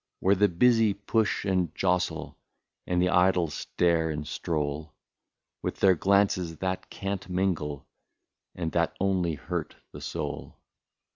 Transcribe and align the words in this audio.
Where 0.19 0.33
the 0.33 0.47
busy 0.49 0.95
push 0.95 1.45
and 1.45 1.75
jostle, 1.75 2.35
And 2.87 2.99
the 2.99 3.09
idle 3.09 3.49
stare 3.51 4.09
and 4.09 4.27
stroll, 4.27 4.95
With 5.61 5.79
their 5.79 5.93
glances 5.93 6.57
that 6.57 6.89
can't 6.89 7.29
mingle, 7.29 7.85
And 8.55 8.71
that 8.71 8.97
only 8.99 9.35
hurt 9.35 9.75
the 9.91 10.01
soul. 10.01 10.55